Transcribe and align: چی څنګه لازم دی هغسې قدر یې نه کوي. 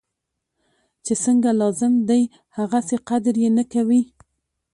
چی 1.03 1.13
څنګه 1.23 1.49
لازم 1.61 1.93
دی 2.09 2.21
هغسې 2.57 2.97
قدر 3.09 3.35
یې 3.43 3.49
نه 3.57 3.63
کوي. 3.73 4.01